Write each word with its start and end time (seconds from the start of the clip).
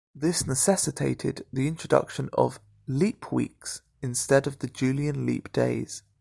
This 0.15 0.47
necessitated 0.47 1.45
the 1.53 1.67
introduction 1.67 2.31
of 2.33 2.59
"leap 2.87 3.31
weeks" 3.31 3.83
instead 4.01 4.47
of 4.47 4.57
the 4.57 4.65
Julian 4.67 5.27
leap 5.27 5.51
days. 5.53 6.01